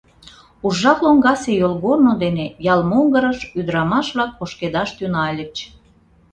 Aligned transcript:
Уржа 0.65 0.93
лоҥгасе 1.01 1.51
йолгорно 1.61 2.13
дене 2.23 2.45
ял 2.73 2.81
могырыш 2.91 3.39
ӱдырамаш-влак 3.59 4.31
ошкедаш 4.43 4.89
тӱҥальыч. 4.97 5.55